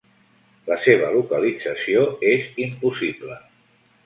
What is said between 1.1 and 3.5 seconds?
localització és impossible.